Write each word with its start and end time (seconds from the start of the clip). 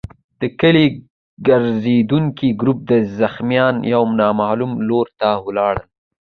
د 0.39 0.41
کلي 0.59 0.85
ګرزېدونکي 1.47 2.47
ګروپ 2.61 2.79
زخمیان 3.19 3.75
يو 3.93 4.03
نامعلوم 4.19 4.71
لور 4.87 5.07
ته 5.19 5.29
وړل. 5.45 5.77